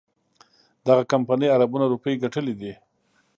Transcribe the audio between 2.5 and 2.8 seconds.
دي.